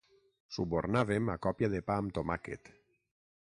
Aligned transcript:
Subornàvem 0.55 1.29
a 1.35 1.37
còpia 1.47 1.71
de 1.75 1.81
pa 1.91 2.01
amb 2.01 2.17
tomàquet. 2.19 2.77